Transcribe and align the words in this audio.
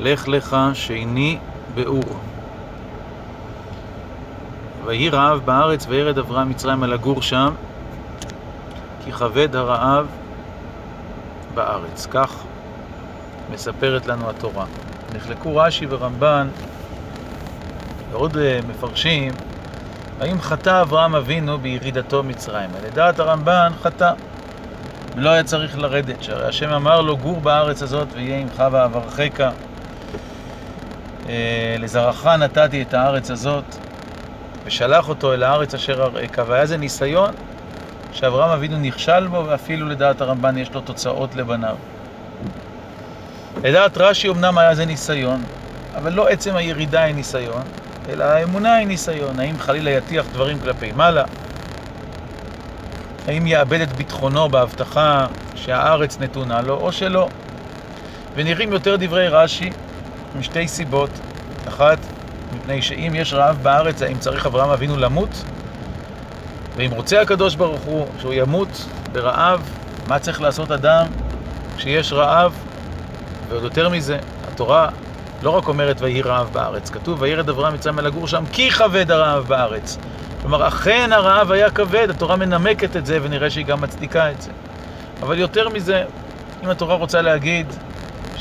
לך 0.00 0.28
לך 0.28 0.56
שני 0.74 1.38
באור. 1.74 2.04
ויהי 4.84 5.08
רעב 5.08 5.40
בארץ 5.44 5.86
וירד 5.88 6.18
אברהם 6.18 6.48
מצרימה 6.48 6.86
לגור 6.86 7.22
שם, 7.22 7.54
כי 9.04 9.12
כבד 9.12 9.56
הרעב 9.56 10.06
בארץ. 11.54 12.06
כך 12.10 12.42
מספרת 13.52 14.06
לנו 14.06 14.30
התורה. 14.30 14.64
נחלקו 15.14 15.56
רש"י 15.56 15.86
ורמב"ן 15.88 16.48
ועוד 18.10 18.36
מפרשים 18.68 19.32
האם 20.20 20.40
חטא 20.40 20.82
אברהם 20.82 21.14
אבינו 21.14 21.58
בירידתו 21.58 22.22
מצרימה. 22.22 22.78
לדעת 22.86 23.18
הרמב"ן 23.18 23.72
חטא 23.82 24.12
ולא 25.16 25.30
היה 25.30 25.44
צריך 25.44 25.78
לרדת, 25.78 26.22
שהרי 26.22 26.48
השם 26.48 26.70
אמר 26.70 27.00
לו 27.00 27.16
גור 27.16 27.40
בארץ 27.40 27.82
הזאת 27.82 28.08
ויהיה 28.14 28.38
עמך 28.38 28.62
ואברכך 28.72 29.50
לזרעך 31.78 32.26
נתתי 32.26 32.82
את 32.82 32.94
הארץ 32.94 33.30
הזאת 33.30 33.64
ושלח 34.64 35.08
אותו 35.08 35.34
אל 35.34 35.42
הארץ 35.42 35.74
אשר 35.74 36.02
אראך 36.02 36.30
והיה 36.46 36.66
זה 36.66 36.76
ניסיון 36.76 37.30
שאברהם 38.12 38.50
אבינו 38.50 38.78
נכשל 38.78 39.26
בו 39.26 39.44
ואפילו 39.46 39.86
לדעת 39.86 40.20
הרמב"ן 40.20 40.58
יש 40.58 40.70
לו 40.74 40.80
תוצאות 40.80 41.36
לבניו. 41.36 41.76
לדעת 43.64 43.98
רש"י 43.98 44.28
אמנם 44.28 44.58
היה 44.58 44.74
זה 44.74 44.84
ניסיון 44.84 45.42
אבל 45.96 46.12
לא 46.12 46.28
עצם 46.28 46.56
הירידה 46.56 47.02
היא 47.02 47.14
ניסיון 47.14 47.62
אלא 48.08 48.24
האמונה 48.24 48.74
היא 48.74 48.86
ניסיון. 48.86 49.40
האם 49.40 49.58
חלילה 49.58 49.90
יטיח 49.90 50.26
דברים 50.32 50.58
כלפי 50.58 50.92
מעלה? 50.92 51.24
האם 53.28 53.46
יאבד 53.46 53.80
את 53.80 53.92
ביטחונו 53.92 54.48
בהבטחה 54.48 55.26
שהארץ 55.54 56.18
נתונה 56.20 56.60
לו 56.60 56.74
או 56.74 56.92
שלא? 56.92 57.28
ונראים 58.34 58.72
יותר 58.72 58.96
דברי 58.98 59.28
רש"י 59.28 59.70
משתי 60.38 60.68
סיבות 60.68 61.10
אחת, 61.68 61.98
מפני 62.52 62.82
שאם 62.82 63.12
יש 63.14 63.32
רעב 63.32 63.58
בארץ 63.62 64.02
האם 64.02 64.18
צריך 64.18 64.46
אברהם 64.46 64.70
אבינו 64.70 64.96
למות 64.96 65.44
ואם 66.76 66.90
רוצה 66.90 67.20
הקדוש 67.20 67.54
ברוך 67.54 67.80
הוא 67.80 68.06
שהוא 68.18 68.32
ימות 68.32 68.86
ברעב 69.12 69.70
מה 70.08 70.18
צריך 70.18 70.40
לעשות 70.40 70.70
אדם 70.70 71.06
כשיש 71.76 72.12
רעב 72.12 72.54
ועוד 73.48 73.62
יותר 73.64 73.88
מזה, 73.88 74.18
התורה 74.52 74.88
לא 75.42 75.50
רק 75.50 75.68
אומרת 75.68 76.00
ויהי 76.00 76.22
רעב 76.22 76.50
בארץ, 76.52 76.90
כתוב 76.90 77.22
וירד 77.22 77.48
אברהם 77.48 77.74
מצרימה 77.74 78.02
לגור 78.02 78.28
שם 78.28 78.44
כי 78.52 78.70
כבד 78.70 79.10
הרעב 79.10 79.44
בארץ. 79.48 79.98
כלומר, 80.40 80.68
אכן 80.68 81.10
הרעב 81.12 81.50
היה 81.50 81.70
כבד, 81.70 82.10
התורה 82.10 82.36
מנמקת 82.36 82.96
את 82.96 83.06
זה 83.06 83.18
ונראה 83.22 83.50
שהיא 83.50 83.66
גם 83.66 83.80
מצדיקה 83.80 84.30
את 84.30 84.42
זה. 84.42 84.50
אבל 85.22 85.38
יותר 85.38 85.68
מזה, 85.68 86.04
אם 86.64 86.68
התורה 86.68 86.94
רוצה 86.94 87.22
להגיד 87.22 87.66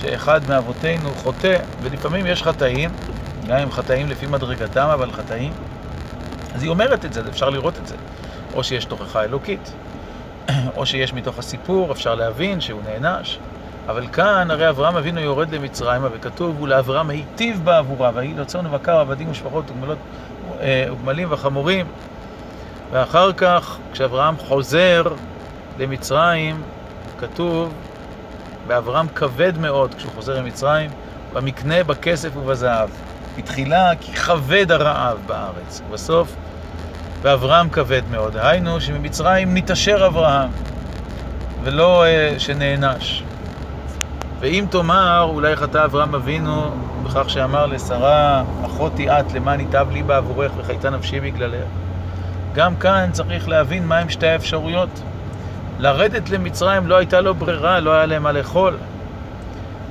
שאחד 0.02 0.42
מאבותינו 0.50 1.10
חוטא, 1.10 1.58
ולפעמים 1.82 2.26
יש 2.26 2.44
חטאים, 2.44 2.90
גם 3.48 3.58
אם 3.58 3.72
חטאים 3.72 4.10
לפי 4.10 4.28
מדרגתם, 4.28 4.88
אבל 4.94 5.12
חטאים, 5.12 5.52
אז 6.56 6.64
היא 6.64 6.70
אומרת 6.70 7.06
את 7.06 7.14
זה, 7.14 7.22
אפשר 7.30 7.50
לראות 7.50 7.78
את 7.78 7.88
זה. 7.88 7.96
או 8.54 8.64
שיש 8.64 8.86
תוכחה 8.86 9.24
אלוקית, 9.24 9.74
או 10.78 10.86
שיש 10.86 11.14
מתוך 11.14 11.40
הסיפור, 11.40 11.92
אפשר 11.92 12.16
להבין 12.16 12.62
שהוא 12.62 12.82
נענש. 12.84 13.40
אבל 13.88 14.08
כאן 14.08 14.52
הרי 14.52 14.70
אברהם 14.70 14.96
אבינו 14.96 15.20
יורד 15.20 15.56
למצרימה 15.56 16.08
וכתוב 16.12 16.62
ולאברהם 16.62 17.10
היטיב 17.10 17.62
בעבורה 17.64 18.12
ויהי 18.14 18.34
לו 18.34 18.46
צאן 18.46 18.66
ובקר 18.66 19.00
עבדים 19.00 19.32
ושפחות 19.32 19.72
וגמלות 19.72 19.98
וגמלים 20.92 21.28
וחמורים 21.32 21.86
ואחר 22.92 23.34
כך 23.34 23.78
כשאברהם 23.92 24.38
חוזר 24.38 25.04
למצרים 25.80 26.62
כתוב 27.20 27.74
באברהם 28.70 29.08
כבד 29.16 29.58
מאוד 29.58 29.94
כשהוא 29.94 30.12
חוזר 30.16 30.38
למצרים 30.42 30.90
במקנה 31.34 31.84
בכסף 31.84 32.38
ובזהב 32.38 32.90
בתחילה 33.38 33.92
כי 34.02 34.14
כבד 34.14 34.72
הרעב 34.72 35.18
בארץ 35.26 35.82
ובסוף 35.90 36.36
ואברהם 37.22 37.70
כבד 37.70 38.02
מאוד 38.12 38.38
היינו 38.38 38.82
שממצרים 38.82 39.58
נתעשר 39.58 40.06
אברהם 40.08 40.50
ולא 41.64 42.04
שנענש 42.38 43.24
ואם 44.40 44.66
תאמר, 44.70 45.28
אולי 45.30 45.56
חטא 45.56 45.86
אברהם 45.86 46.16
אבינו 46.16 46.72
בכך 47.04 47.30
שאמר 47.30 47.66
לשרה, 47.66 48.44
אחותי 48.66 49.10
את, 49.10 49.34
למען 49.34 49.60
יטב 49.60 49.88
לי 49.92 50.04
בעבורך 50.04 50.52
וחייתה 50.58 50.90
נפשי 50.90 51.20
בגללך. 51.20 51.68
גם 52.54 52.76
כאן 52.76 53.10
צריך 53.12 53.50
להבין 53.50 53.88
מהם 53.88 54.10
שתי 54.10 54.28
האפשרויות. 54.28 54.90
לרדת 55.80 56.30
למצרים 56.30 56.88
לא 56.88 56.96
הייתה 56.96 57.22
לו 57.22 57.36
ברירה, 57.36 57.80
לא 57.80 57.94
היה 57.94 58.06
להם 58.06 58.24
מה 58.24 58.32
לאכול. 58.32 58.78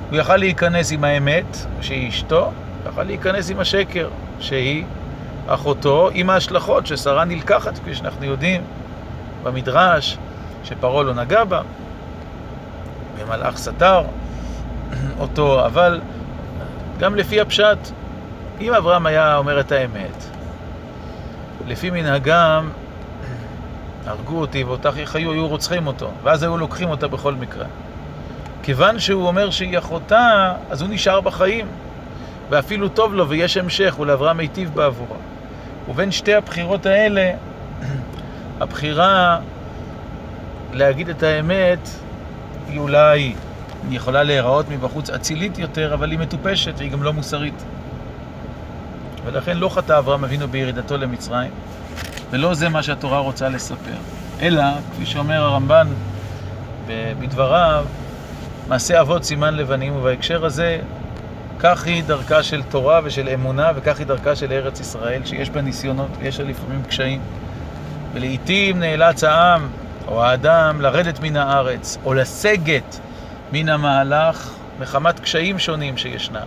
הוא 0.09 0.17
יכל 0.17 0.37
להיכנס 0.37 0.91
עם 0.91 1.03
האמת, 1.03 1.57
שהיא 1.81 2.09
אשתו, 2.09 2.51
יכל 2.89 3.03
להיכנס 3.03 3.49
עם 3.49 3.59
השקר, 3.59 4.09
שהיא 4.39 4.83
אחותו, 5.47 6.09
עם 6.13 6.29
ההשלכות 6.29 6.87
ששרה 6.87 7.25
נלקחת, 7.25 7.77
כפי 7.77 7.95
שאנחנו 7.95 8.25
יודעים, 8.25 8.61
במדרש, 9.43 10.17
שפרעה 10.63 11.03
לא 11.03 11.13
נגע 11.13 11.43
בה, 11.43 11.61
ומלאך 13.17 13.57
סתר. 13.57 14.03
אותו, 15.19 15.65
אבל 15.65 16.01
גם 16.99 17.15
לפי 17.15 17.41
הפשט, 17.41 17.77
אם 18.61 18.73
אברהם 18.73 19.05
היה 19.05 19.37
אומר 19.37 19.59
את 19.59 19.71
האמת, 19.71 20.25
לפי 21.67 21.89
מנהגם, 21.89 22.69
הרגו 24.09 24.41
אותי 24.41 24.63
ואותך 24.63 24.97
יחיו, 24.97 25.31
היו 25.31 25.47
רוצחים 25.47 25.87
אותו, 25.87 26.11
ואז 26.23 26.43
היו 26.43 26.57
לוקחים 26.57 26.89
אותה 26.89 27.07
בכל 27.07 27.33
מקרה. 27.33 27.65
כיוון 28.63 28.99
שהוא 28.99 29.27
אומר 29.27 29.49
שהיא 29.49 29.77
אחותה, 29.77 30.53
אז 30.69 30.81
הוא 30.81 30.89
נשאר 30.89 31.21
בחיים, 31.21 31.67
ואפילו 32.49 32.89
טוב 32.89 33.13
לו 33.13 33.29
ויש 33.29 33.57
המשך, 33.57 33.95
ולאברהם 33.99 34.37
מיטיב 34.37 34.71
בעבורה. 34.73 35.17
ובין 35.89 36.11
שתי 36.11 36.33
הבחירות 36.33 36.85
האלה, 36.85 37.31
הבחירה 38.61 39.39
להגיד 40.73 41.09
את 41.09 41.23
האמת 41.23 41.89
היא 42.67 42.79
אולי 42.79 43.19
היא 43.19 43.35
יכולה 43.97 44.23
להיראות 44.23 44.65
מבחוץ 44.69 45.09
אצילית 45.09 45.57
יותר, 45.57 45.93
אבל 45.93 46.11
היא 46.11 46.19
מטופשת 46.19 46.73
והיא 46.77 46.91
גם 46.91 47.03
לא 47.03 47.13
מוסרית. 47.13 47.63
ולכן 49.25 49.57
לא 49.57 49.69
חטא 49.69 49.97
אברהם 49.97 50.23
אבינו 50.23 50.47
בירידתו 50.47 50.97
למצרים, 50.97 51.51
ולא 52.31 52.53
זה 52.53 52.69
מה 52.69 52.83
שהתורה 52.83 53.19
רוצה 53.19 53.49
לספר. 53.49 53.97
אלא, 54.41 54.63
כפי 54.91 55.05
שאומר 55.05 55.43
הרמב"ן 55.43 55.87
בדבריו, 56.87 57.85
מעשה 58.67 59.01
אבות 59.01 59.23
סימן 59.23 59.53
לבנים, 59.53 59.95
ובהקשר 59.95 60.45
הזה, 60.45 60.79
כך 61.59 61.85
היא 61.85 62.03
דרכה 62.03 62.43
של 62.43 62.63
תורה 62.63 63.01
ושל 63.03 63.29
אמונה, 63.33 63.71
וכך 63.75 63.99
היא 63.99 64.07
דרכה 64.07 64.35
של 64.35 64.51
ארץ 64.51 64.79
ישראל, 64.79 65.25
שיש 65.25 65.49
בה 65.49 65.61
ניסיונות 65.61 66.09
ויש 66.19 66.39
לה 66.39 66.49
לפעמים 66.49 66.83
קשיים. 66.83 67.21
ולעיתים 68.13 68.79
נאלץ 68.79 69.23
העם, 69.23 69.69
או 70.07 70.23
האדם, 70.23 70.81
לרדת 70.81 71.19
מן 71.19 71.35
הארץ, 71.35 71.97
או 72.05 72.13
לסגת 72.13 72.99
מן 73.51 73.69
המהלך 73.69 74.49
מחמת 74.79 75.19
קשיים 75.19 75.59
שונים 75.59 75.97
שישנם. 75.97 76.45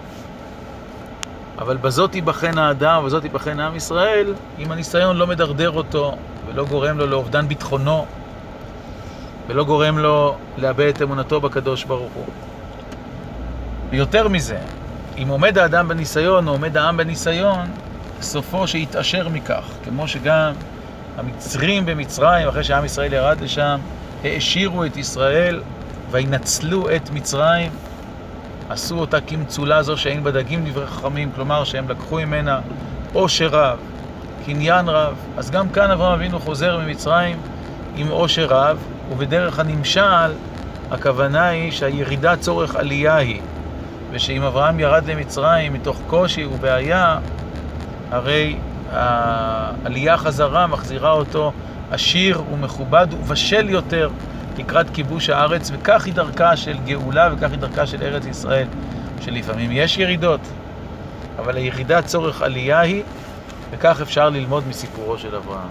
אבל 1.58 1.76
בזאת 1.76 2.14
ייבחן 2.14 2.58
האדם, 2.58 3.02
ובזאת 3.02 3.24
ייבחן 3.24 3.60
עם 3.60 3.76
ישראל, 3.76 4.34
אם 4.58 4.72
הניסיון 4.72 5.16
לא 5.16 5.26
מדרדר 5.26 5.70
אותו, 5.70 6.16
ולא 6.46 6.64
גורם 6.64 6.98
לו 6.98 7.06
לאובדן 7.06 7.48
ביטחונו, 7.48 8.06
ולא 9.48 9.64
גורם 9.64 9.98
לו 9.98 10.36
לאבד 10.58 10.86
את 10.86 11.02
אמונתו 11.02 11.40
בקדוש 11.40 11.84
ברוך 11.84 12.12
הוא. 12.12 12.26
ויותר 13.90 14.28
מזה, 14.28 14.58
אם 15.18 15.28
עומד 15.28 15.58
האדם 15.58 15.88
בניסיון, 15.88 16.48
או 16.48 16.52
עומד 16.52 16.76
העם 16.76 16.96
בניסיון, 16.96 17.66
סופו 18.20 18.66
שיתעשר 18.66 19.28
מכך, 19.28 19.64
כמו 19.84 20.08
שגם 20.08 20.52
המצרים 21.16 21.86
במצרים, 21.86 22.48
אחרי 22.48 22.64
שעם 22.64 22.84
ישראל 22.84 23.12
ירד 23.12 23.40
לשם, 23.40 23.80
העשירו 24.24 24.84
את 24.84 24.96
ישראל 24.96 25.62
וינצלו 26.10 26.90
את 26.96 27.10
מצרים, 27.10 27.70
עשו 28.72 28.98
אותה 28.98 29.20
כמצולה 29.20 29.82
זו 29.82 29.96
שאין 29.96 30.24
בדגים 30.24 30.64
דברי 30.64 30.86
חכמים, 30.86 31.30
כלומר 31.34 31.64
שהם 31.64 31.88
לקחו 31.88 32.16
ממנה 32.16 32.60
עושר 33.12 33.48
רב, 33.48 33.78
קניין 34.46 34.88
רב. 34.88 35.14
אז 35.36 35.50
גם 35.50 35.68
כאן 35.68 35.90
אברהם 35.90 36.12
אבינו 36.12 36.40
חוזר 36.40 36.78
ממצרים 36.78 37.36
עם 37.96 38.08
עושר 38.08 38.46
רב, 38.46 38.78
ובדרך 39.12 39.58
הנמשל, 39.58 40.32
הכוונה 40.90 41.48
היא 41.48 41.72
שהירידה 41.72 42.36
צורך 42.36 42.76
עלייה 42.76 43.16
היא, 43.16 43.40
ושאם 44.10 44.42
אברהם 44.42 44.80
ירד 44.80 45.06
למצרים 45.06 45.72
מתוך 45.72 46.00
קושי 46.06 46.44
ובעיה, 46.44 47.18
הרי 48.10 48.56
העלייה 48.92 50.16
חזרה 50.16 50.66
מחזירה 50.66 51.10
אותו 51.10 51.52
עשיר 51.90 52.42
ומכובד 52.52 53.06
ובשל 53.20 53.70
יותר 53.70 54.10
לקראת 54.58 54.90
כיבוש 54.90 55.30
הארץ, 55.30 55.70
וכך 55.74 56.04
היא 56.04 56.14
דרכה 56.14 56.56
של 56.56 56.76
גאולה 56.84 57.30
וכך 57.32 57.50
היא 57.50 57.58
דרכה 57.58 57.86
של 57.86 58.02
ארץ 58.02 58.26
ישראל, 58.26 58.66
שלפעמים 59.20 59.70
יש 59.72 59.98
ירידות, 59.98 60.40
אבל 61.38 61.56
הירידה 61.56 62.02
צורך 62.02 62.42
עלייה 62.42 62.80
היא, 62.80 63.02
וכך 63.70 64.00
אפשר 64.00 64.28
ללמוד 64.28 64.68
מסיפורו 64.68 65.18
של 65.18 65.36
אברהם. 65.36 65.68